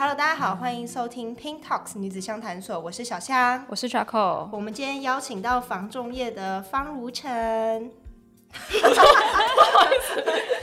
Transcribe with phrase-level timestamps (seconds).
[0.00, 7.90] Hello，大家好，欢迎收听 Pink Talks 女子相谈所，我是小香，我是 Charco，我们今天邀请到房仲业的方如晨。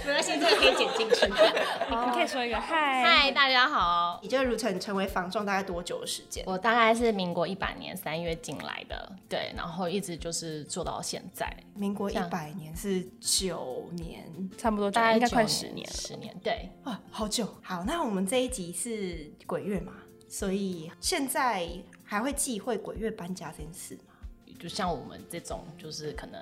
[0.06, 1.26] 没关系，这个可以剪进去。
[1.26, 4.20] 你可以说一个嗨，嗨，大家好。
[4.22, 6.44] 你觉得如晨成为房仲大概多久的时间？
[6.46, 11.52] 我大概是民国一百年三月进来的，对，然后一直就是做到现在。
[11.74, 14.24] 民国一百年是九年，
[14.58, 15.94] 差不多，大概应该快十年了。
[15.94, 17.48] 十年，对，啊，好久。
[17.64, 19.94] 好，那我们这一集是鬼月嘛，
[20.30, 21.68] 所以现在
[22.04, 24.14] 还会忌讳鬼月搬家这件事吗？
[24.60, 26.40] 就像我们这种，就是可能。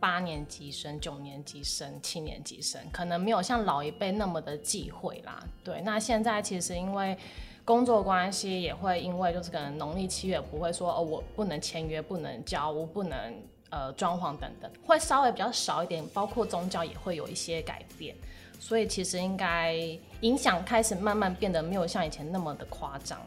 [0.00, 5.42] 八年级生、九年级生、七年级生，可能没有像老一辈那么的忌讳啦。
[5.62, 7.16] 对，那现在其实因为
[7.64, 13.34] 工作关系，也会因为就是可能农历七月不会说哦，我不能签约、不能交屋、不能
[13.70, 16.06] 呃装潢等等，会稍微比较少一点。
[16.08, 18.16] 包括宗教也会有一些改变，
[18.58, 19.76] 所以其实应该
[20.22, 23.20] 影响开始慢慢变得没有像以前那么的夸张。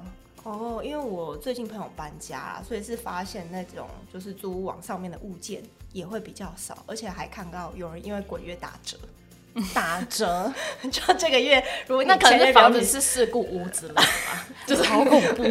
[0.43, 5.61] 哦，因为我最近朋友搬家啦，所以是发现那种就是租屋网上面的物件
[5.93, 8.97] 也会比较少，而且还看到有人因为鬼月打折，
[9.73, 10.51] 打折，
[10.91, 14.03] 就这个月如果那可能房子是事故屋之类的吧，
[14.65, 15.43] 就是好恐怖。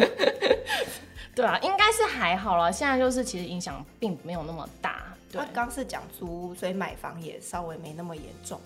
[1.33, 5.15] 对啊，应该是还好了，现在就是其实影响并没有那么大。
[5.31, 8.59] 对，刚是讲租，所以买房也稍微没那么严重，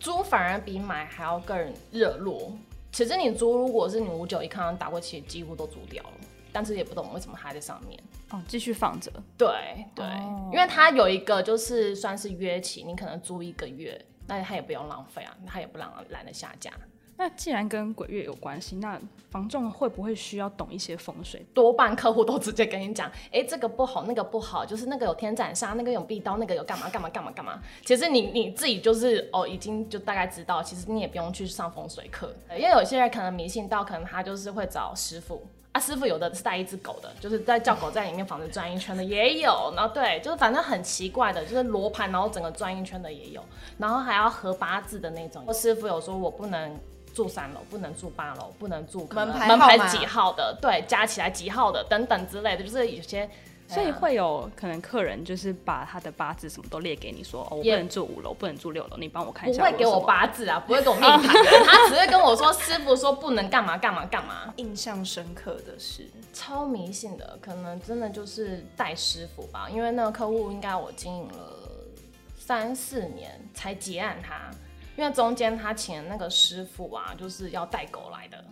[0.00, 2.52] 租反而比买还要更热络。
[2.92, 6.12] 其实你租，如果是你五九一看到打过去，几乎都租掉了，
[6.52, 7.98] 但是也不懂为什么还在上面
[8.30, 9.10] 哦，继续放着。
[9.38, 9.48] 对
[9.94, 16.70] 对，哦、因为它有一个就是算是约期，你可能租一个月，那他也不用浪费啊，他也不懒懒得下架。
[17.16, 21.44] 那既然跟鬼月有关系，那房仲会不会需要懂一些风水？
[21.54, 27.62] 多半客户都直接跟你讲，哎、这个不好，那个不好，就是那个有天斩杀，那个有壁刀，那个有干嘛干嘛干嘛干嘛。
[27.84, 43.42] 其实你你自己就是哦，已经就大概知道，其实你也不用去上风水课，因为有些人可能迷信到，可能他就是会找师傅啊，师傅有的是带一只狗的，就是在叫狗在里面房子转一圈的也有，然后对，就是反正很奇怪的，就是罗盘然后整个转一圈的也有，
[43.78, 45.52] 然后还要合八字的那种。
[45.52, 46.78] 师傅有说我不能。
[47.14, 53.28] 住三楼不能住八楼，不能住门牌门牌几号的，对，加起来几号的等等之类的，就是有些，
[53.68, 59.64] 所以会有可能客人就是把他的八字什么都列给你说，哦，我不能住五楼，不能住六楼，你帮我看一下。
[59.64, 61.22] 不会给我八字啊，不会给我命盘，
[61.64, 64.52] 他只会跟我说师傅说不能干嘛干嘛干嘛。
[64.56, 71.58] 印象深刻的是超迷信的，可能真的就是带师傅吧，因为那个客户应该我经营了
[72.36, 74.50] 三四年才结案他。
[74.94, 78.46] 因为中间他请的那个师傅啊，就是要带狗来的，oh.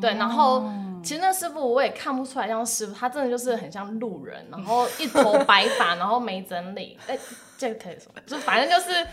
[0.00, 0.68] 对，然后
[1.02, 7.20] 其实那师傅我也看不出来像师傅，他真的就是很像路人，然后一头白发， 然后没整理，哎、欸，
[7.56, 9.06] 这个可以说，就反正就是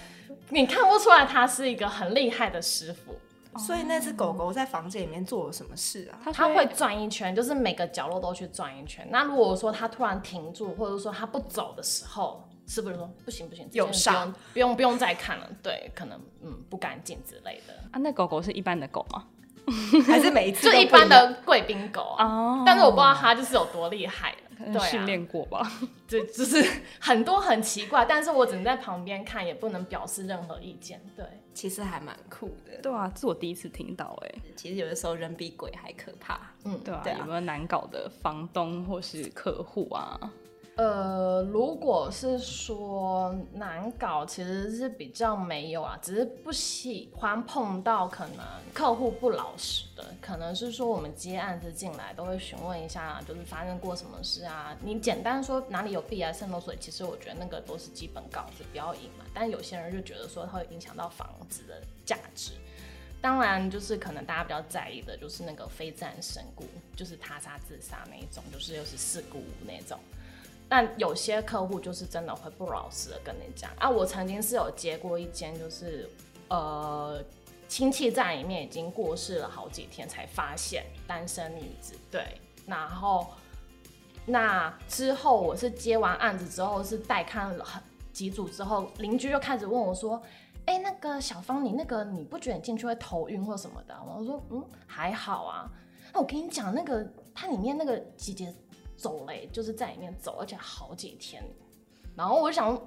[0.49, 3.15] 你看不出来他是一个很厉害的师傅。
[3.55, 3.61] Oh.
[3.61, 6.17] 所以那只狗狗在房间里面做了什么事啊？
[6.33, 9.07] 它会转一圈，就是每个角落都去转一圈。
[9.11, 12.43] 那如果说它突然停住，或者说它不走的时候。
[12.65, 15.47] 师傅说不行不行，有伤，不用不用再看了。
[15.61, 17.73] 对，可能嗯不干净之类的。
[17.91, 19.25] 啊，那狗狗是一般的狗吗？
[20.05, 22.63] 还是每一次就一般的贵宾狗啊？Oh.
[22.65, 24.35] 但是我不知道它就是有多厉害。
[24.71, 25.69] 对，训练过吧？
[26.07, 26.63] 对，就是
[26.99, 31.01] 很多很奇怪，但是我只能在旁边看，也不能表示任何意见。
[31.17, 32.77] 对，其实还蛮酷的。
[32.81, 34.35] 对啊，这是我第一次听到哎。
[34.55, 36.39] 其实有的时候人比鬼还可怕。
[36.63, 37.01] 嗯，对啊。
[37.03, 40.17] 对啊，有没有难搞的房东或是客户啊？
[40.75, 48.39] 呃，如果是说难搞，其实是比较没有啊，只是不喜欢碰到可能
[48.73, 54.75] 客户不老实的，可能是说我们接案子进来都会询问一下，就是发生过什么事啊。
[54.81, 59.27] 你简单说哪里有壁癌渗漏水，其实我觉得那个都是基本稿子，不要隐瞒。
[59.31, 62.53] 但有些人就觉得说它会影响到房子的价值，
[63.21, 69.99] 当然就是可能大家比较在意的就是那个非自然身故，就是他杀自杀那一种，就是又是事故那种。
[70.75, 76.09] 但有些客户就是真的会不老实的跟你讲啊，我曾经是有接过一间，就是
[76.47, 77.23] 呃
[77.67, 82.25] 亲戚在里面已经过世了好几天才发现单身女子，对，
[82.65, 83.27] 然后
[84.25, 87.63] 那之后我是接完案子之后是带看了
[88.11, 90.19] 几组之后，邻居就开始问我说，
[90.65, 93.95] 哎、那个小芳你那个你不觉得你进去会头晕或什么的？
[94.03, 95.69] 我说嗯还好啊，
[96.11, 98.51] 那我跟你讲那个它里面那个姐姐。
[99.03, 101.43] 走嘞，就是在里面走，而且好几天。
[102.15, 102.81] 然后我就想，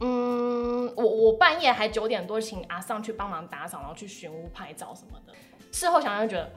[0.00, 5.32] 嗯，我我半夜还九点多请阿上去帮忙打扫，然后去寻屋拍照什么的。
[5.70, 6.50] 事后想想就觉得，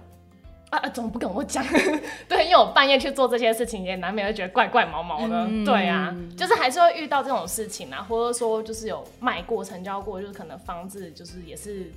[0.72, 1.64] 啊啊，怎么不跟我讲？
[2.28, 5.46] 对，因为我半夜去做这些事情，也难免会觉得怪怪毛毛的。
[5.48, 11.92] 嗯、对啊，就是还是会遇到这种事情啊，或者说就是有卖过、成交过，就是可能房子就是也是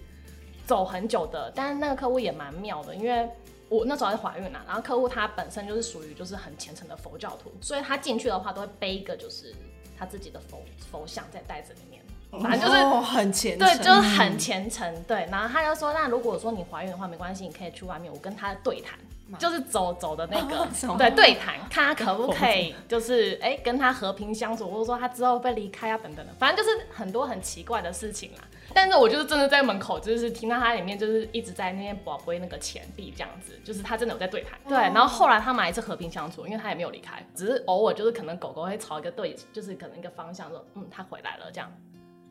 [0.67, 3.27] 走很久的，但是那个客户也蛮妙的，因为
[3.69, 9.55] 我那时候还是怀孕了，然后客户他本身就是属于就是很虔诚的佛教徒，所以他进去的话都会背一个就是
[9.99, 12.03] 他自己的佛佛像在袋子里面，
[12.43, 15.27] 反正就是、哦、很虔诚，对，就是很虔诚，对。
[15.31, 18.99] 然后他就说，那如果说你怀孕的话，没关系，你可以去外面，我跟他对谈。
[19.39, 28.39] 就是走走的那个，哦、对对谈，看他可不可以，就是哎、欸、跟他和平相处，或者说他之后会离开啊等等的，反正就是很多很奇怪的事情啦。
[28.73, 34.59] 但是我就是真的在门口，就是听到他里面就是一直在那边宝贝那个钱币这样子，就是他真的有在对谈。
[34.69, 41.73] 对，然后后来他们还是和平相处，因为他也没有离开，只是偶尔就是可能狗狗会朝一个对，就是可能一个方向说，嗯，他回来了这样。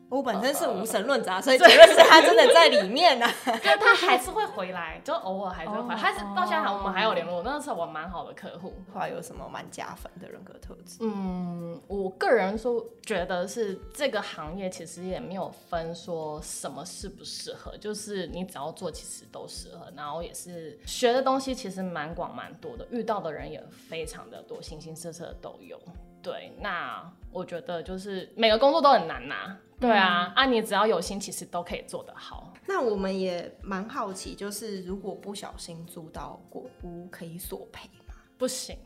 [0.08, 3.32] 我本身是无神论者，所以结论是他真的在里面呢、啊。
[3.58, 5.96] 就他还是会回来，就偶尔还是会回来。
[5.96, 8.74] 他是到现在我们还有联络，那是我蛮好的客户。
[8.92, 10.98] 话有什么蛮加分的人格特质？
[11.00, 19.92] 嗯，我个人说觉得是这个行业其实也没有分说什么适不适合，就是你只要做其实都适合。
[19.96, 25.80] 然后也是学的东西其实蛮广蛮多的，遇到的人也非常的多，形形色色的都有。
[26.22, 29.58] 对，那我觉得就是每个工作都很难呐、啊。
[29.78, 32.52] 对啊，嗯、啊，你只要有心，其实都可以做得好。
[32.66, 38.14] 那我们也蛮好奇，就是如果不小心租到果屋，可以索赔吗？
[38.38, 38.76] 不行，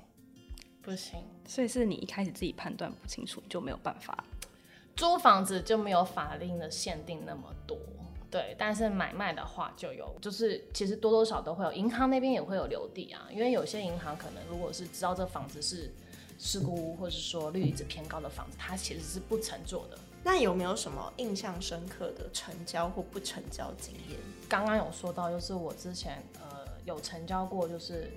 [0.83, 1.21] 不行。
[1.47, 4.25] 所以是你一开始自己判断不清楚，就没有办法。
[4.97, 7.79] 租房子就没有法令的限定那么多，
[8.31, 8.55] 对。
[8.59, 15.95] 但是买卖的话就有，就是其实多多少少都会有，银行那边也会有留地啊，因为有些银行可能如果是知道这房子是
[16.37, 19.97] 事故屋，或者是说利率值偏高的房子，它其实是不承做的。
[20.23, 24.19] 那有没有什么印象深刻的成交或不成交经验？
[24.49, 28.13] 刚刚有说到，就是我之前呃有成交过，就是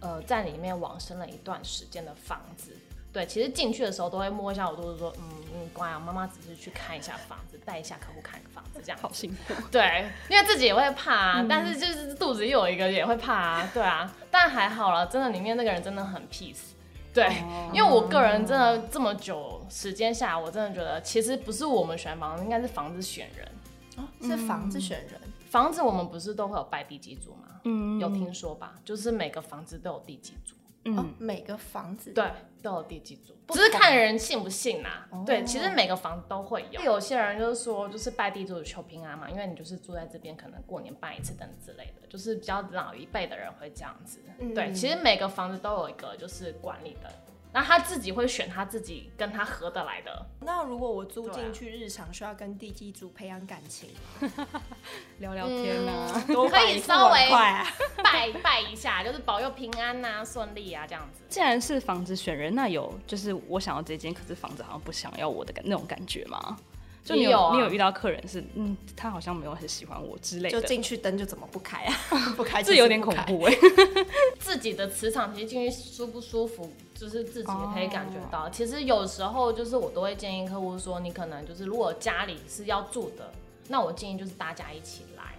[0.00, 2.76] 呃在里面往生了一段时间的房子。
[3.12, 5.22] 对，其实进去的时候都会摸一下我肚子，说嗯
[5.54, 9.54] 嗯乖啊，妈妈只是去看一下房子，带一下客户看个房子，这样好辛苦。
[9.70, 16.73] 对，因为自己也会怕啊，嗯、但是就是肚子又有一个也会怕啊，对啊，但还好了，真的里面那个人真的很 peace。
[17.14, 17.32] 对，
[17.72, 23.48] 因为我个人真的这么久时间下来，我真的觉得其实不是我们选房子，应该是房子选人。
[23.96, 25.20] 哦，是房子选人。
[25.22, 27.60] 嗯、房子我们不是都会有拜地基组吗？
[27.62, 28.74] 嗯，有听说吧？
[28.84, 30.56] 就是每个房子都有地基主。
[30.84, 32.24] 嗯、哦，每个房子对
[32.62, 35.08] 都有地基组，只是看人信不信呐、啊。
[35.10, 36.80] 哦、对，其实每个房子都会有。
[36.82, 44.20] 有些人就是说，就是拜地主求平安嘛，因为你就是住在这边，可能过年拜一次等之类的，就是比较老一辈的人会这样子。
[44.38, 47.10] 嗯、对，其实每个房子都有一个就是管理的。
[47.54, 50.26] 那他自己会选他自己跟他合得来的。
[50.40, 53.88] 那如果我租进去，日常需要跟地基主培养感情，
[55.20, 57.30] 聊聊天啊，嗯、可以稍微
[58.02, 61.22] 拜拜一下，就是保佑平安呐、啊、顺利啊这样子。
[61.28, 66.58] 既然是房子选人，那有就是我想要这间，可是房子好像不想要我的感那种感觉吗？
[67.04, 71.94] 就你有，你有遇到客人是，嗯，他好像没有很喜欢我之类的，就进去灯就怎么不开啊？
[72.34, 73.54] 不开，这有点恐怖哎。
[74.40, 78.44] 自己的磁场其实进去舒不舒服，就是自己也可以感觉到。
[78.44, 78.52] Oh.
[78.52, 83.30] 其实有时候就是我都会建议客户说，你可能就是如果家里是要住的，
[83.68, 85.34] 那我建议就是大家一起来，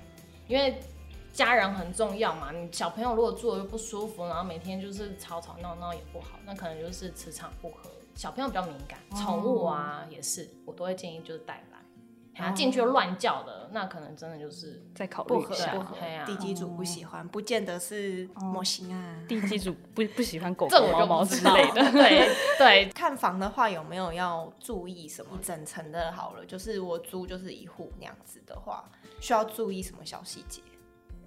[0.48, 0.80] 因为
[1.34, 2.52] 家人很重要嘛。
[2.52, 7.90] 你小朋友如果住的又不舒服，然后每天就是吵吵闹闹也不好，那可能就是磁场不合。
[8.16, 10.14] 小朋友比较敏感，宠物啊、oh.
[10.14, 11.76] 也是，我都会建议就是带来。
[12.38, 13.70] 他进去乱叫的，oh.
[13.72, 15.74] 那可能真的就是再考虑一下。
[15.74, 15.96] 不合，
[16.26, 17.32] 地基主不喜欢，oh.
[17.32, 19.18] 不见得是模型啊。
[19.28, 21.82] 地基主不不喜欢狗狗、猫猫之类的。
[21.92, 25.38] 对对，看房的话有没有要注意什么？
[25.42, 30.62] 整层的好了，就是我租就是一户那样子的话，需要注意什么小细节？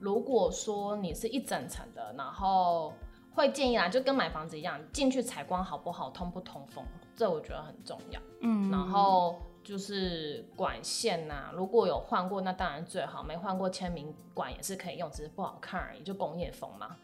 [0.01, 2.95] 如果说你是一整层的，然后。
[3.35, 6.85] 会建议啦，就跟买房子一样，进去采光好不好，通不通风，
[7.17, 8.21] 这我觉得很重要。
[8.41, 16.97] 嗯，然后就是管线呐、啊，如果有换过，那当然最好；没换过，签名管也是可以用，只是不好看而已，就工业风嘛。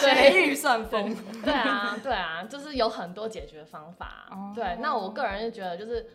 [0.00, 1.16] 对，预算风。
[1.42, 4.26] 对啊，对啊，就是有很多解决方法。
[4.30, 6.06] 哦、对，那我个人就觉得，就是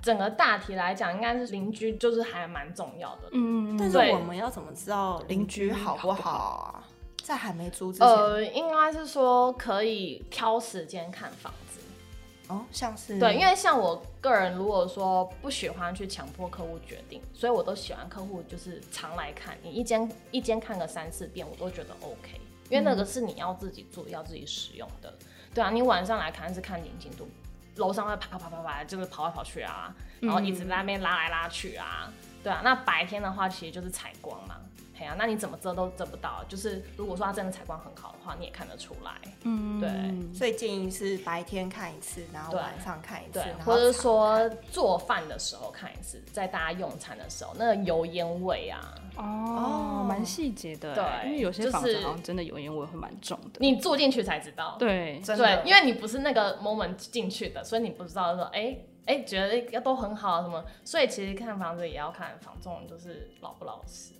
[0.00, 3.28] 整个大体来讲，应该是邻居就是还蛮重要的。
[3.32, 6.84] 嗯，但是我们要怎么知道邻居好不好啊？
[7.22, 11.80] 在还没租之前，呃，应该是说可以挑时间看房子。
[12.48, 25.14] 哦，像是对，因为像我个人，如果说不喜欢去强迫客户决定，所以我都喜欢客户就是常来看，你一间一间看个三四遍，我都觉得 OK，因为那个是你要自己住、嗯、要自己使用的，
[25.54, 27.28] 对啊，你晚上来看是看宁静度，
[27.76, 32.12] 楼上会啪啪啪啪啪，就是跑来跑去啊，然后一直在那边拉来拉去啊，
[32.42, 34.56] 对啊，那白天的话其实就是采光嘛。
[35.16, 36.44] 那你怎么遮都遮不到。
[36.48, 39.12] 就是如果说它真的采光很好的话，你也看得出来。
[39.44, 40.36] 嗯，对。
[40.36, 50.94] 所以建议是白天看一次，然后晚上看一次，对，或者说做饭的时候看一次，在大家用餐的时候，那个油烟味啊，哦，蛮细节的。
[50.94, 54.76] 对，因为有些房子好像真的油烟味会蛮重的，你住进去才知道。
[54.78, 58.76] 对，真的，对，因为你不是那个 moment 进去的，所以你不知道说，哎。
[59.04, 64.12] 哎、欸，觉得要都很好什么，所以其实看房子也要看房仲就是老不老实。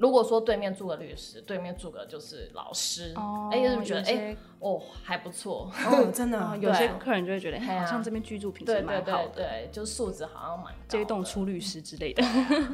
[0.00, 3.12] 如果说对面住个律师，对面住个就是老师，
[3.52, 10.72] 哎、哦，就觉得哎、欸，哦还不错，哦 真的，有些客人就会觉得，哎、啊，好像这边居住品质蛮好的，对对对对，就素质好像蛮。
[10.88, 12.24] 这一栋出律师之类的，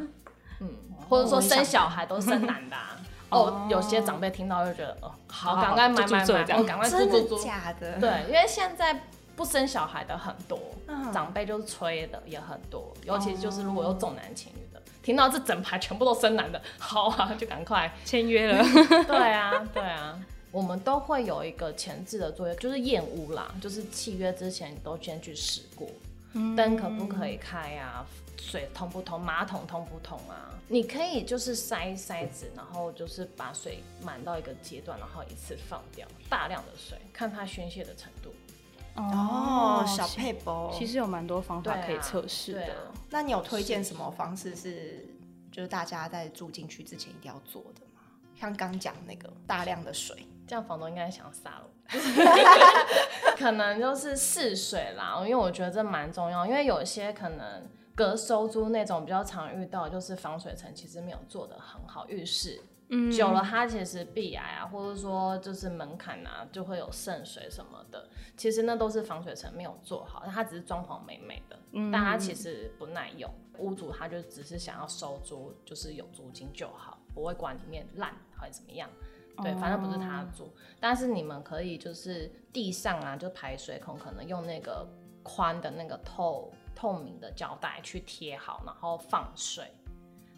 [0.61, 0.71] 嗯，
[1.09, 2.97] 或者说生小孩都生男的、啊，
[3.31, 9.03] 哦，有些长辈听到就觉得，哦，好，赶快买买买，我赶快租租租，假的，对，因为现在。
[9.37, 14.66] 不生小孩的很多，嗯、长辈就是催的也很多，尤其就是如果有重男轻女
[15.07, 18.61] 听到这整排全部都生男的， 好啊，就赶快签约了。
[19.07, 20.21] 对啊，对啊，
[20.51, 25.87] 我们都会有一个前置的作业，就是验屋啦，就是契约之前你都先去试过，
[26.33, 28.05] 灯、嗯、可不可以开啊，
[28.37, 30.51] 水通不通，马桶通不通啊？
[30.67, 38.35] 你可以就是塞塞子，然后就是把水满到一个阶段，然后一次放掉大量的水，看它宣泄的程度。
[38.97, 42.63] 哦，小配博，其实有蛮多方法可以测试的。
[42.63, 45.07] 啊啊、那你有推荐什么方式是，
[45.53, 48.01] 就是大家在住进去之前一定要做的吗？
[48.35, 51.71] 像刚讲那个大量的水，这样房东应该想杀了我。
[53.37, 62.61] 可能就是试水啦，因为我觉得这蛮重要，因为有些可能隔收租那种比较常遇到，就是防水层其实没有做的很好，浴室。
[62.89, 68.09] 嗯，久了它其实壁癌啊，或者说就是门槛啊，就会有渗水什么的。
[68.37, 73.31] 其实那都是防水层没有做好，它只是装潢美美的，嗯、但它其实不耐用。
[73.59, 78.89] 屋主他就只是想要收租，就是有租金就好，不会管里面烂还是怎么样。
[79.43, 80.45] 对，反正不是他的租。
[80.45, 84.87] 哦、但是你们可以就是地上啊，就排水孔可能用那个
[85.23, 89.73] 宽的那个透透明的胶带去贴好，然后放水。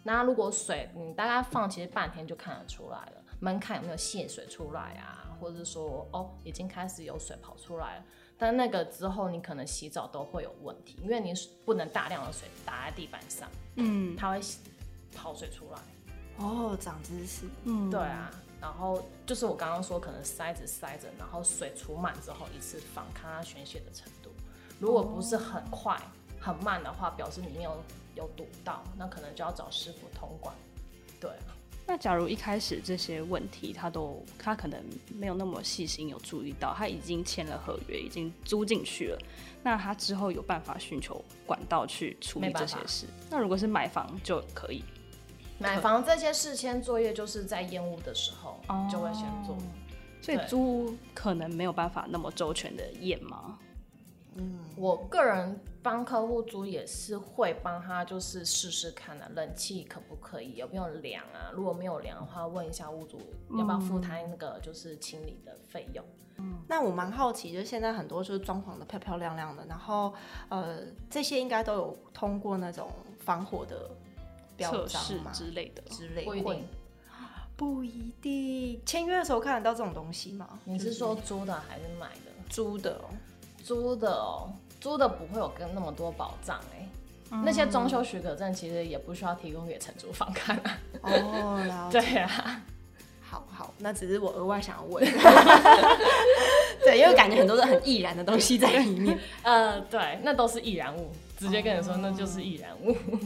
[0.03, 5.25] 那如果水你大概放其实半天就看得出来了，门槛有没有泄水出来啊？
[5.39, 8.03] 或者是说哦已经开始有水跑出来了，
[8.37, 11.33] 但那个之后你可能洗澡都会有问题，因为你
[11.65, 14.41] 不能大量的水打在地板上，嗯，它会
[15.15, 15.79] 跑水出来。
[16.37, 17.45] 哦，长知识。
[17.65, 18.31] 嗯，对啊。
[18.61, 24.29] 然后就是我刚刚说可能塞着塞着，然后水储满之后一次放，看它宣泄的程度。
[24.79, 26.07] 如果不是很快、哦、
[26.39, 27.81] 很慢的话，表示里面有。
[28.19, 30.53] 有堵到，那可能就要找师傅通管。
[31.19, 31.31] 对，
[31.87, 34.83] 那假如一开始这些问题他都他可能
[35.15, 39.17] 没有那么细心有注意到，他已经签了合约，已经租进去了，
[39.63, 43.07] 那他之后有办法寻求管道去处理这些事？
[43.29, 44.83] 那如果是买房就可以，
[45.57, 48.59] 买房这些事先作业就是在验屋的时候
[48.91, 49.63] 就会先做，哦、
[50.21, 53.57] 所以租可能没有办法那么周全的验吗？
[54.35, 61.51] 嗯，我个人帮客户租也是会帮他，就是试试看啊，冷气可不可以，有没有凉啊？
[61.53, 63.17] 如果没有凉的话，问一下屋主
[63.57, 66.03] 要不要付他那个就是清理的费用。
[66.37, 70.13] 嗯，那我蛮好奇，就是现在很多就是装潢的漂漂亮亮的，然后
[70.49, 73.89] 呃这些应该都有通过那种防火的
[74.57, 76.67] 标章嘛之类的之类的，不一定，
[77.55, 78.81] 不一定。
[78.85, 80.59] 签约的时候看得到这种东西吗？
[80.65, 82.31] 你是说租的还是买的？
[82.49, 83.01] 租的。
[83.61, 86.87] 租的哦，租的不会有跟那么多保障哎，
[87.31, 90.77] 嗯、那些装修许可证其实也不需要提供给承租方看啊。
[91.01, 91.99] 哦，了解。
[91.99, 92.61] 对啊，
[93.21, 95.03] 好好，那只是我额外想要问。
[96.81, 99.19] 对，因为感觉很多是很易燃的东西在里面。
[99.43, 102.91] 呃，对，那都是易燃物，直接跟你说那就是易燃物。
[102.91, 103.19] 哦、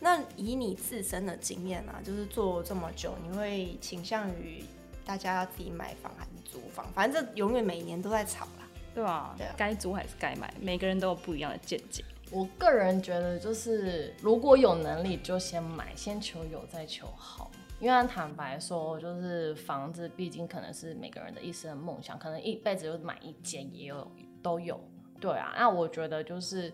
[0.00, 4.62] 那以你自身的经验啊，就是做这么久，你会倾向于
[5.06, 6.86] 大家要自己买房还是租房？
[6.94, 8.67] 反正这永远每年都在吵啦。
[8.94, 12.04] 对啊，该租还是该买，每个人都有不一样的见解。
[12.30, 17.50] 我个人觉得，就是如果有能力就先买，先求有再求好。
[17.80, 24.10] 因为坦白说，就是房子毕竟可能是每个人的一生的梦想，可能一辈子就买一间也有
[24.42, 24.78] 都有。
[25.20, 26.72] 对啊，那我觉得就是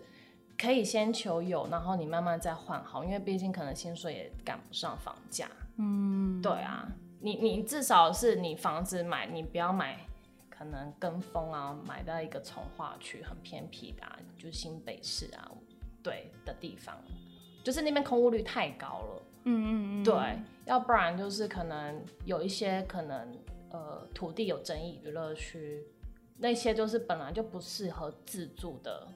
[0.57, 5.47] 可以先求有，然后你慢慢再换好，因为毕竟可能薪水也赶不上房价。
[5.77, 6.87] 嗯，对啊，
[7.19, 9.97] 你你至少是你房子买，你不要买。
[10.57, 15.51] 可能跟风啊，买到一个从化区很偏僻的，啊，就新北市啊，
[16.01, 16.95] 对的地方，
[17.63, 19.21] 就是那边空屋率太高了。
[19.43, 23.37] 嗯嗯嗯，对，要不然就是可能有一些可能
[23.69, 25.85] 呃土地有争议，娱乐区
[26.37, 29.07] 那些就是本来就不适合自住的，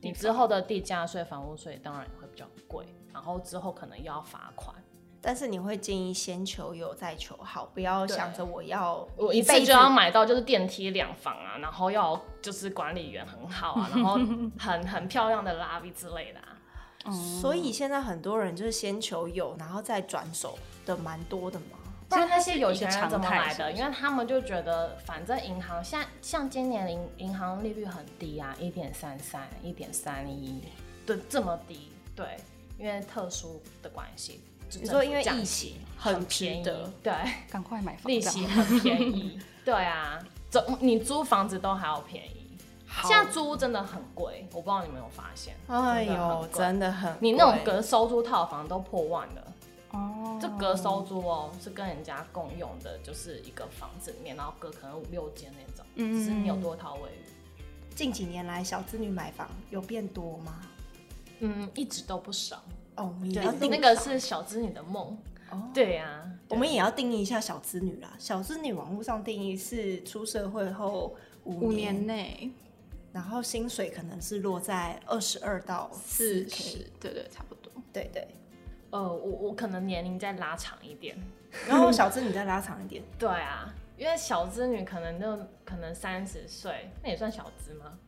[0.00, 4.76] 你之后的地价税、房屋税当然也会比较贵，然后之后可能又要罚款。
[5.24, 14.18] 但是你会建议先求有再求好，不要想着我要我一辈子就要买到就是电梯两房啊，然后要就是管理员很好啊，然后
[14.60, 17.10] 很很漂亮的 lobby 之类的啊。
[17.40, 21.78] 所以现在很多人就是先求有，然后再转手的蛮多的嘛。
[22.08, 23.72] 不然那些有钱人怎么来的？
[23.72, 30.62] 因为他们就觉得反正银行像像今年银银行利率很低啊，一点三三、一点三一，
[31.06, 32.36] 对，这么低，对，
[32.78, 34.42] 因为特殊的关系。
[34.80, 36.64] 你说因为 利息很便宜，
[37.02, 37.12] 对，
[37.50, 40.18] 赶快买房，利息很便宜，对啊，
[40.50, 42.44] 租你租房子都还要便宜。
[43.02, 45.56] 现在租真的很贵，我不知道你们有没有发现？
[45.66, 49.52] 哎呦，真的很贵，你那种隔收租套房都破万了
[49.90, 50.38] 哦。
[50.40, 57.24] 这隔收租哦，是跟人家共用的，就是一个房子里面，然后隔可能五六间那种，嗯，只是你有多套卫浴。
[57.96, 60.60] 近几年来，小资女买房有变多吗？
[61.40, 62.62] 嗯，一直都不少。
[62.96, 65.16] 哦，我们也要定那个是小资女的梦。
[65.50, 68.14] 哦，对呀，我们也要定义一下小资女啦。
[68.18, 72.50] 小资女网络上定义是出社会后五年内，
[73.12, 77.72] 然后薪水可能是落在二十二到四十对对，差不多。
[77.92, 78.26] 对对，
[78.90, 81.16] 呃，我我可能年龄再拉长一点，
[81.68, 83.02] 然后小资女再拉长一点。
[83.18, 87.98] 对啊，因为小资女可能就可能三十岁，那也算小资吗？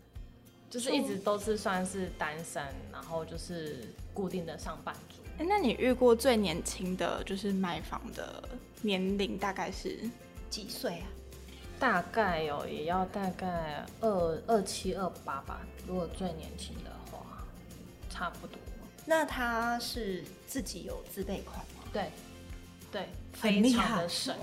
[0.68, 3.84] 就是一直都是算是单身，然后就是
[4.16, 5.16] 固定的上班族。
[5.36, 8.42] 哎、欸，那你遇过最年轻的就是买房的
[8.80, 10.00] 年龄大概是
[10.48, 11.06] 几岁啊？
[11.78, 15.60] 大概有、喔、也要大概二二七二八吧。
[15.86, 17.44] 如果最年轻的话，
[18.08, 18.58] 差不多。
[19.04, 21.84] 那他是自己有自备款吗？
[21.92, 22.10] 对，
[22.90, 24.34] 对，非常的省，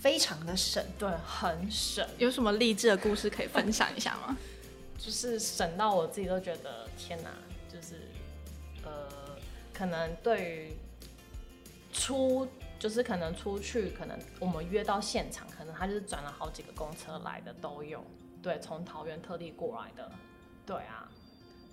[0.00, 2.08] 非常的省，对，很省。
[2.16, 4.36] 有什么励志的故事可以分享一下吗？
[4.98, 7.30] 就是省到我自己都觉得天哪，
[7.70, 8.15] 就是呃，
[9.76, 10.72] 可能对于
[11.92, 12.46] 出
[12.78, 18.02] 就是可能出去，可能我们约到现场，可能他就是转了好几个公车来的都有，
[18.42, 20.10] 对，从桃园特地过来的，
[20.64, 21.08] 对啊，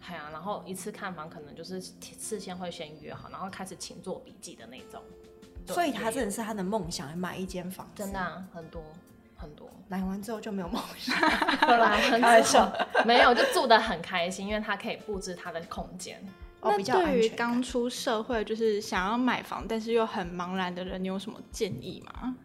[0.06, 5.02] 哎呀，然后一次看房可能就是事先会先约好，然后开始请做笔记的那种，
[5.68, 8.84] 所以他真的是他的梦想，买一间房，真的啊，很多。
[9.36, 11.18] 很多买完之后就没有梦想，
[11.68, 12.72] 后来开玩笑，
[13.06, 16.26] 没有就住得很开心，因为他可以布置他的空间。
[16.64, 22.36] 那对于刚出社会就是想要买房，但是又很茫然的人，你有什么建议吗？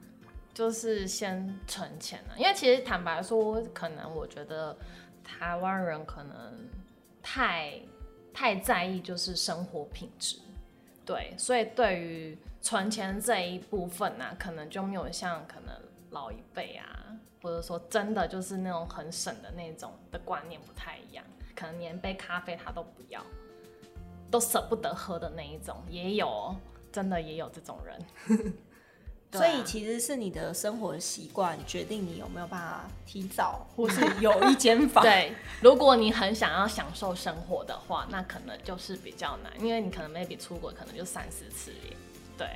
[0.52, 4.76] 就是先存钱了，因为其实坦白说，可能我觉得
[5.22, 6.68] 台湾人可能
[7.22, 7.80] 太
[8.32, 10.38] 太在意就是生活品质，
[11.04, 15.72] 对，所以对于存钱这一部分呢、啊，可能就没有像可能。
[16.10, 17.06] 老一辈啊，
[17.42, 21.22] 或者说真的就是那种很省的那种的观念不太一样，
[21.54, 23.22] 可能连杯咖啡他都不要，
[24.30, 26.54] 都舍不得喝的那一种也有，
[26.92, 28.54] 真的也有这种人。
[29.32, 35.04] 所以其实是你的生活习惯决定你有没有办法提早或是 有一间房。
[35.04, 41.96] 对，如果你很想要享受生活的话，那可能就是比较难，因为你可能 maybe 出国可能就三四次耶。
[42.36, 42.48] 对。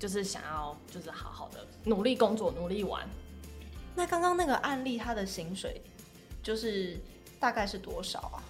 [0.00, 3.06] 就是想要，就是好好的努力工作，努力玩。
[3.94, 5.82] 那刚刚那个案例，他的薪水
[6.42, 6.98] 就是
[7.38, 8.42] 大概是多少啊？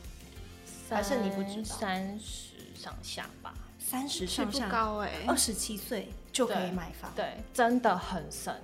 [0.89, 1.65] 还是你不知道？
[1.65, 2.50] 三十
[2.81, 5.27] 上下吧，三十上下，不高哎、欸。
[5.27, 8.55] 二十七岁就可以买房，对，对，真的很神，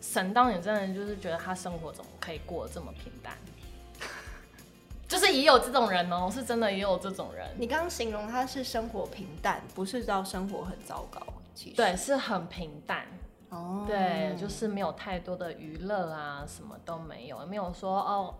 [0.00, 3.36] 神到你真的就是觉得他生活怎么可以过得这么平淡？
[5.06, 7.48] 就是也有这种人哦、喔，是真的也有这种人。
[7.58, 11.20] 你刚刚形容他是生活平淡，不是到生活很糟糕。
[11.54, 13.06] 其实对，是很平淡。
[13.50, 18.34] 哦，对，就是没有太多的娱乐啊，什么都没有，也没有说哦，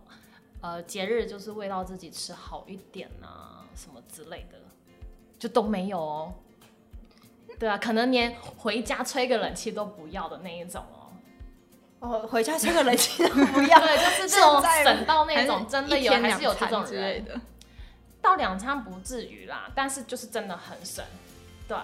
[0.60, 4.58] 呃，节日就是为到自己吃好一点啊，什么之类的，
[5.40, 6.32] 就都没有哦。
[7.58, 11.10] 对啊，可能连回家吹个冷气都不要的那一种哦。
[11.98, 17.40] 哦，回家吹个冷气都不要， 对，就是这种省到那种，真的有还是有这种之类的。
[18.22, 21.04] 到两餐不至于啦，但是就是真的很省，
[21.66, 21.76] 对。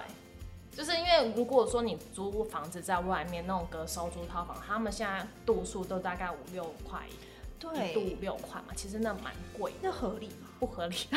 [0.71, 7.01] 就是因为如果说你租房子在外面那种隔收租套房，他们现在度数都大概五六块，
[7.59, 10.49] 对，度五六块嘛，其实那蛮贵，那合理吗？
[10.61, 11.17] 不合理，不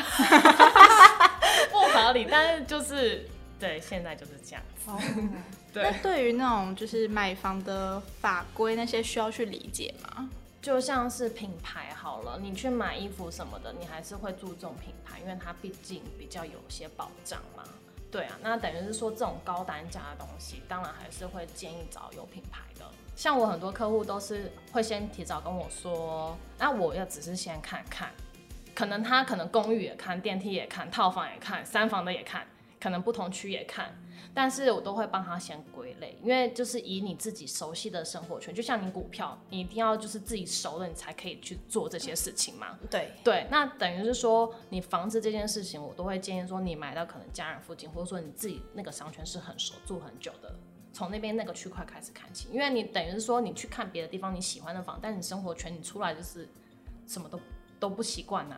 [2.04, 4.90] 合理，但是就是对，现在就是这样子。
[4.90, 5.00] Oh.
[5.72, 10.28] 对，那对于那种就是买房的法规那些需要去理解吗？
[10.60, 17.62] 就像是品牌好了，你去买衣服什么的，你还是会注重品牌，因为它毕竟比较有些保障嘛。
[18.10, 22.84] 对啊，那等于是说这种高单价的东西，当然还是会建议找有品牌的。
[23.14, 28.10] 像我很多客户都是会先提早跟我说，那我要只是先看看，
[28.80, 32.46] 可能他可能公寓也看，电梯也看，套房也看，三房的也看，
[32.80, 33.94] 可能不同区也看，
[34.32, 42.78] 但是我都会帮他先归类，因为就是以你自己熟悉的生活圈，就像你股票，你一定要就是自己熟了，你才可以去做这些事情嘛。
[42.90, 43.12] 对。
[43.22, 50.58] 对，那等于是说，你房子这件事情，我都会建议说，你买到可能家人附近，或者说你自己那个商圈是很熟、住很久的，
[50.90, 56.48] 从那边那个区块开始看起，因为你等于是说，你去看别的地方你喜欢的房，但你生活圈你出来就是
[57.06, 57.38] 什么都
[57.80, 58.56] 都不习惯呐，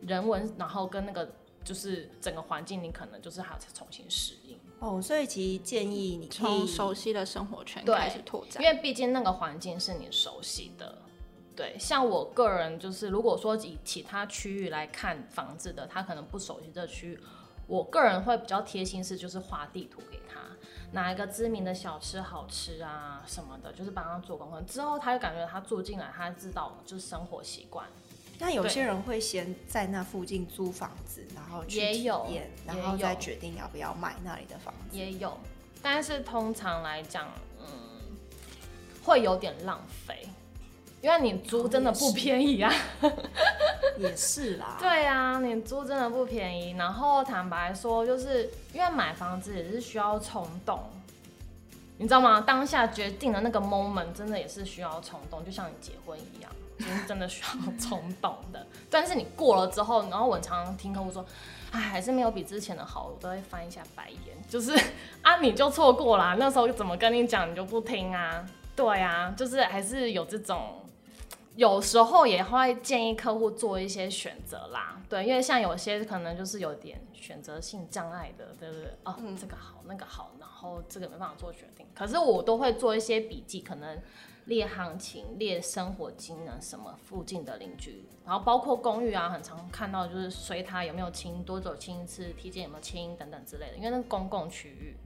[0.00, 1.30] 人文，然后跟那个。
[1.64, 10.98] 就是整个环境，你可能就是还要再重新适应哦，所以其实建议你从熟悉的生活圈开始拓展，因为毕竟那个环境是你熟悉的。
[11.54, 17.20] 对，像我个人就是，如果说以其他区域来看房子的，他可能不熟悉这个区域，
[17.68, 20.40] 我个人会比较贴心是，就是画地图给他，
[20.90, 27.86] 哪一个知名的小吃好吃啊什么的，就是帮他做功课，之后他就感觉他住进来，他知道就是生活习惯。
[28.44, 34.98] 那有些人会先在那附近租房子，然后去体验，然后再决定要不要买那里的房子。
[34.98, 35.38] 也有，
[35.80, 37.28] 但是通常来讲，
[37.60, 37.66] 嗯，
[39.04, 40.26] 会有点浪费，
[41.00, 42.74] 因为你租真的不便宜啊。
[43.96, 44.76] 也是啦。
[44.80, 46.72] 对啊，你租真的不便宜。
[46.72, 50.82] 然后坦白说，就是因为买房子也是需要冲动，
[51.98, 52.40] 你知道吗？
[52.40, 56.50] 当下决定的那个 moment 真的也是需要冲动，就像你结婚一样。
[57.06, 61.24] 真的需要冲动的，但是你过了之后，然后我常常听客户说，
[61.70, 64.72] 哎，还是没有比之前的好，我都会翻一下白眼，就是
[65.22, 70.82] 啊，你就错过啦，那时候怎么跟你讲，你就不听啊，对啊，就是还是有这种，
[71.56, 78.96] 有时候也会建议客户做一些选择啦，对，因为像有些可能就是有点选择性障碍的，对不对？
[79.04, 83.98] 哦，这个好，那个好，然后这个没办法做决定，可是我都会做一些笔记，可能。
[84.46, 94.96] 列行情，列生活机能，什么附近的邻居，然后包括公寓啊，很常看到就是随他有没有清，多久清一次，体检有没有清等等之类的，因为那是公共区域，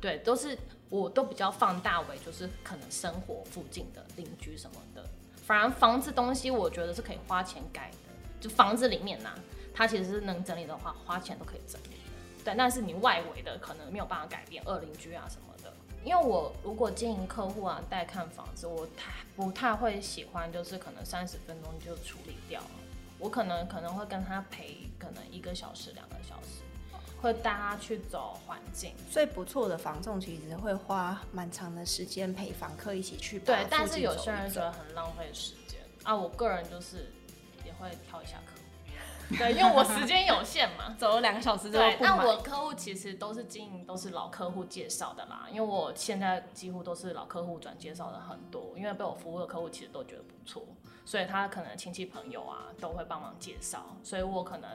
[0.00, 0.58] 对，都是
[0.90, 5.02] 我都比较放大为就是可能生活附近的邻居什么的。
[5.36, 7.96] 反而房子东西，我觉得是可以花钱改的，
[8.40, 9.38] 就房子里面呐、啊，
[9.74, 11.96] 它其实是能整理的话，花钱都可以整理。
[12.44, 15.51] 对，但是你外围的可能没有办法改变，恶邻居啊什么。
[16.04, 22.70] 因为我如果经营客户啊，带看房子，我太不太会喜欢，就是可能三十分钟就处理掉了。
[23.18, 26.62] 我可能可能会跟他陪，可能一个小时、两个小时，
[27.20, 28.94] 会带他去走环境。
[29.08, 33.38] 所以不错的房仲其实会花蛮长的时间陪房客一起去。
[33.38, 36.16] 对，但是有些人觉得很浪费时间啊。
[36.16, 37.12] 我个人就是
[37.64, 38.51] 也会挑一下客。
[39.38, 41.96] 对，因为我时间有限嘛， 走了两个小时就对。
[42.00, 45.46] 那我客户其实都是经营，都是老客户介绍的啦。
[45.50, 50.62] 因为我现在几乎都是老客户转介绍的很多，因为被我服务的客户其实都觉得不错，
[51.04, 53.84] 所以他可能亲戚朋友啊都会帮忙介绍。
[54.02, 54.68] 所以我可能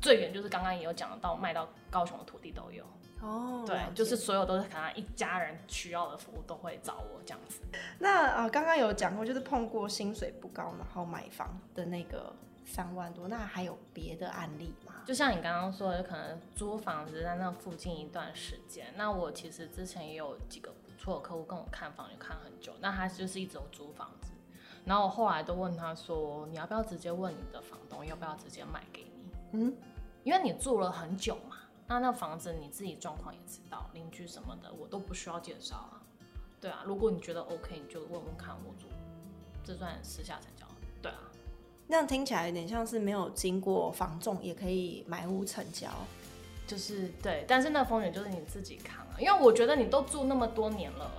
[0.00, 2.84] 最远就是刚刚也有讲到卖到高雄的土地都有。
[3.20, 7.60] 哦，对，就是所有都是可能一家人需要的服务都会找我这样子。
[7.98, 12.34] 那啊，刚刚有讲过，就是碰过薪水不高然后买房的那个。
[12.64, 14.94] 三万多，那还有别的案例吗？
[15.04, 18.86] 就像你刚刚说的，可能租房子在那附近一段时间。
[18.96, 22.72] 那我其实之前也有几个不错的客户跟我看房，就看很久。
[22.80, 24.30] 那他就是一直有租房子，
[24.84, 29.76] 然后我后来都问他说：“你要不要直接问你的房东要不要直接卖给你？”嗯，
[30.22, 31.56] 因为你住了很久嘛，
[31.88, 36.00] 那那房子你自己状况也知道，邻居什么的我都不需要介绍啊。
[36.60, 38.86] 对啊，如果你觉得 OK，你就问问看我住，
[39.64, 40.64] 这算私下成交。
[41.02, 41.18] 对啊。
[41.88, 45.88] 这样听起来有点像是没有经过房仲也可以买屋成交，
[46.66, 51.10] 就是对，但是那风险就是你自己扛啊，因为我觉得你都住那么多年了，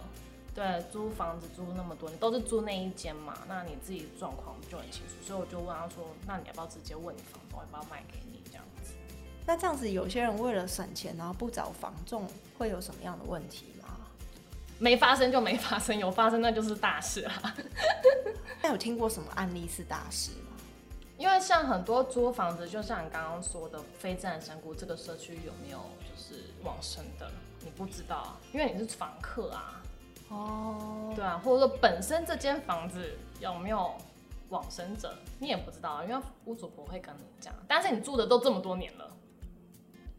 [0.56, 8.94] 对，租房子租那么多年都是租那一间嘛，那你自己状况就很清楚，所以我就问他说，那你要不要直接问你房东要不要卖给你这样子？
[9.46, 13.90] 那这样子有些人为了省钱然后不找房仲，会有什么样的问题吗？
[14.80, 17.56] 没发生就没发生，有发生那就是大事啊。
[18.64, 20.32] 那有听过什么案例是大事？
[21.18, 27.30] 因为像很多租房子，就像你刚刚说的，非自然山谷这个社区有没有就是往生的？
[27.62, 29.82] 你不知道啊，因为你是房客啊。
[30.30, 31.14] 哦。
[31.16, 33.96] 对啊，或者说本身这间房子有没有
[34.50, 37.54] 往生者，你也不知道啊，因为屋主不会跟你讲。
[37.68, 39.16] 但是你住的都这么多年了，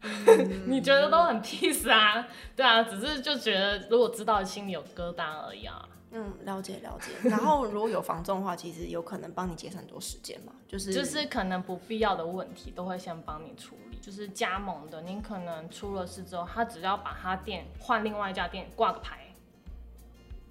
[0.65, 2.25] 你觉得都很 peace 啊？
[2.55, 5.87] 对啊，只是就觉得如果知道心里有疙瘩而已啊。
[6.17, 7.11] 嗯，了解了解。
[7.29, 13.97] 然后如果有房仲的话，其实有可能帮你节省很多时间嘛，就是就是可能不必要的问题都会先帮你处理。
[14.01, 19.33] 就是加盟的，你可能出了事之后，他只要把他店换另外一家店挂个牌，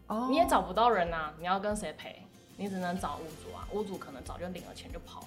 [0.09, 2.21] 哦，你也找不到人啊，你要跟谁赔？
[2.57, 5.27] 你只能找屋主啊，屋主可能早就领了钱就跑了。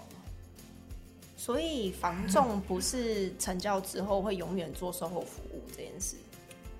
[1.35, 6.17] 所以房仲不是成交之后会永远做售后服务这件事，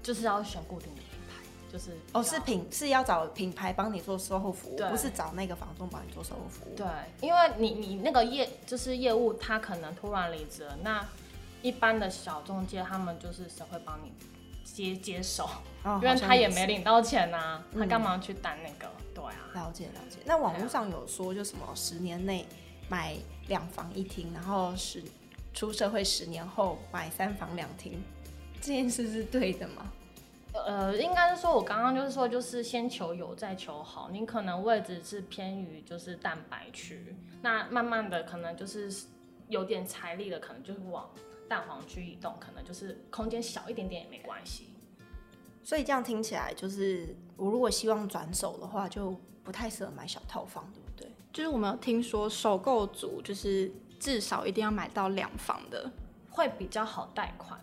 [0.04, 1.02] 就是要选固定的
[1.72, 6.76] 就是哦是品是要找品牌帮你做售后服务，不是找那个房东帮你做售后服务。
[6.76, 6.86] 对，
[7.22, 11.06] 因为你你那个业就是业务，他可能突然离职了，那
[11.62, 14.12] 一般的小中介他们就是谁会帮你
[14.64, 15.50] 接接手？
[15.84, 18.92] 哦，因为他也没领到钱啊，他干嘛去担那个？
[19.14, 20.20] 对啊，了解了解。
[20.26, 22.46] 那网络上有说就什么十年内
[22.88, 23.16] 买
[23.48, 25.04] 两房一厅，然后十
[25.54, 28.02] 出社会十年后买三房两厅，
[28.62, 29.92] 这件事是对的吗？
[30.66, 34.10] 呃，应该是说，我刚刚就是说，就是先求有，再求好。
[34.12, 38.92] 你可能位置是偏于就是蛋白区，那慢慢的可能就是
[39.50, 41.10] 有点财力的，可能就是往
[41.48, 44.74] 蛋黄区移动，可能就是空间小一点点也没关系。
[45.64, 51.12] 所以这样听起来，就是我如果希望转手的话，就不太适合买小套房，对不对？
[51.34, 55.92] 就是我们有听说首购族就是至少一定要买到两房的，
[56.30, 57.60] 会比较好贷款。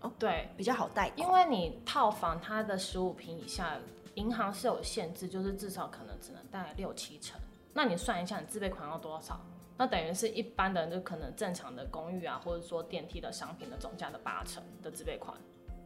[0.00, 3.76] 哦，对，比较好贷款，因为你套房它的十五平以下，
[4.14, 7.38] 银行是有限制，就是至少可能只能贷六七成。
[7.72, 9.40] 那你算一下，你自备款要多少？
[9.76, 15.36] 那等于是一般的人就可能正常的公寓啊，或者说电梯的商品的总价的八成的自备款。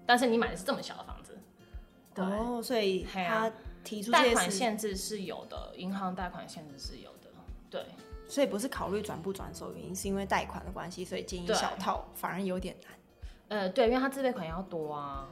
[0.07, 1.39] 但是你买的是这么小的房子，
[2.15, 3.51] 对哦，所以他
[3.83, 7.31] 提出贷款限制是有的，银行贷款限制是有的，
[7.71, 7.85] 对。
[8.29, 12.91] 所以不是考虑转不转手原因，是因为贷款的关系，所以建议小套反而有点难。
[13.55, 15.29] 呃，对，因为他自备款要多啊，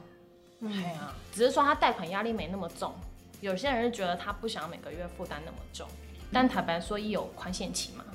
[0.61, 2.95] 对、嗯、啊，只是说他贷款压力没那么重。
[3.41, 5.85] 有些人是觉得他不想每个月负担那么重，
[6.31, 8.05] 但坦白说，一有宽限期嘛，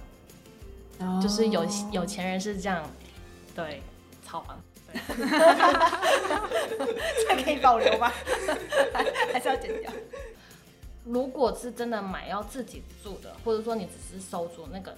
[1.00, 2.90] 哦、就是有有钱人是这样，
[3.54, 3.82] 对，
[4.24, 4.96] 超房，对
[7.36, 8.08] 这可以保留吗？
[9.30, 9.92] 还是要剪掉？
[11.04, 14.96] 如果是真的买要自己住的，或者说你只是收租，那个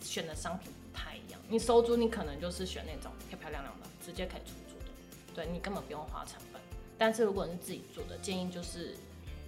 [0.00, 1.17] 选的商品不太。
[1.48, 3.88] 你收租，你可能就是选那种漂漂亮亮的。
[4.00, 4.84] 直接可以出租的，
[5.34, 6.62] 对，你根本不用花成本。
[6.96, 8.96] 但是如果你是自己住的，建议就是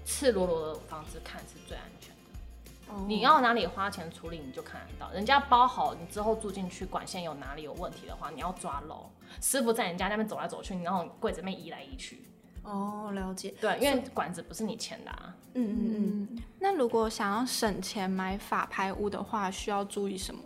[0.04, 2.92] 赤裸裸的房子看是最安全的。
[2.92, 3.06] 哦。
[3.08, 5.10] 你要哪里花钱处理，你就看得到。
[5.12, 9.10] 人家包好，你之后住进去，管线有哪里有问题的话，你要抓漏。
[9.40, 12.22] 师傅在人家那边走来走去，然后柜子那边移来移去。
[12.62, 13.54] 哦，了解。
[13.58, 15.34] 对，因为管子不是你签的啊。
[15.54, 16.42] 嗯嗯嗯。
[16.58, 20.42] 那如果想要省钱买法拍屋的话，需要注意什么？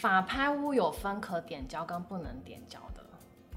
[0.00, 3.04] 法拍屋有分可点交跟不能点交的，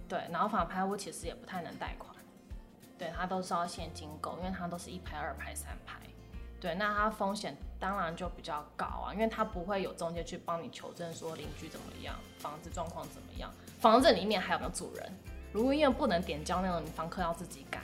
[0.09, 2.13] 对，然后法拍屋其实也不太能贷款，
[2.97, 5.97] 对，它都是要现金购，因为它都是一拍、二拍、三拍，
[6.59, 15.13] 对，那它风险当然就比较高啊，因为它不会有中介去帮你求证说邻居怎么样，房子状况怎么样，房子里面还有没有主人，
[15.53, 17.81] 如果因为不能点交那种，你房客要自己赶，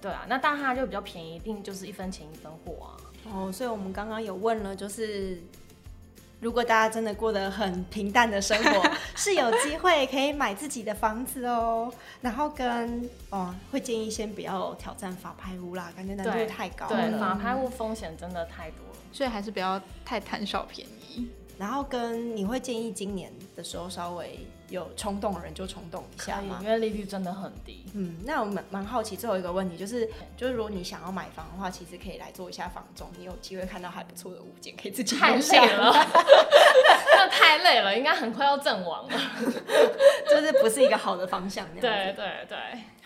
[0.00, 2.96] 对啊，那当然它就比较便宜，一定就是一分钱一分货啊。
[3.30, 5.42] 哦，所以我们刚刚有问了，就是。
[6.40, 11.92] 如果大家真的过得很平淡的生活， 是有机会可以买自己的房子哦。
[12.20, 16.96] 然后跟哦，会建议先不要挑战法拍屋啦，感觉难度太高了。
[16.96, 21.28] 对，法拍屋风险真的太多了，所以还是不要太贪小便宜。
[21.58, 24.46] 然后跟你会建议今年的时候稍微。
[24.68, 27.84] 有冲动的人就冲动一下嘛，因为利率真的很低。
[27.94, 35.92] 嗯，那我蛮蛮好奇，最后一个问题就是，就是如果你想要买房的话，其实可以来做一下房中，你有机会看到还不错的物件，可以自己太累了，
[37.16, 39.20] 那太累了，应该很快要阵亡了，
[40.28, 41.66] 就是不是一个好的方向。
[41.80, 42.58] 对对对。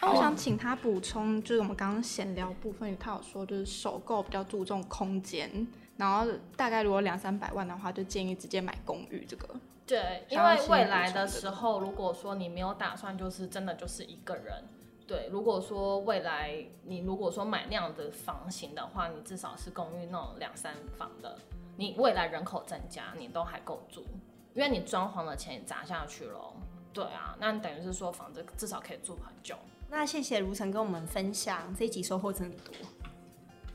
[0.03, 5.65] 我想请他补充，就是我们刚刚闲聊部分，他有说就是首购比较注重空间，
[5.97, 9.49] 然后大概如果两三百万的话，就建议直接买公寓这个。
[9.93, 14.65] 对，因为未来的时候，如果说你没有打算，就是真的就是一个人，
[15.07, 21.37] 对，如果说未来你如果说买那样的房型的话，你至少是公寓那种两三房的，
[21.77, 24.03] 你未来人口增加，你都还够住，
[24.55, 26.55] 因为你装潢的钱也砸下去了，
[26.95, 29.55] 对啊，那等于是说房子至少可以住很久。
[29.91, 32.75] 那谢谢如晨跟我们分享，这一集收获真的多。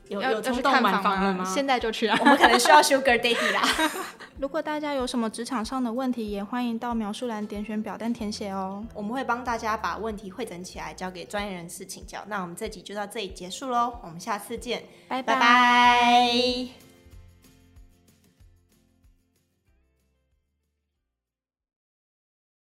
[0.10, 1.46] 有有冲动买房了吗？
[1.46, 2.18] 现在就去啊！
[2.20, 3.62] 我们可能需要 Sugar Daddy 啦。
[4.40, 8.84] 如果大家有什么职场上的问题，也欢迎到描述栏点选表单填写哦。
[8.94, 12.24] 我们会帮大家把问题汇整起来，交给专业人士请教。
[12.28, 16.87] 那我们这集就到这里结束喽，我们下次见，拜拜。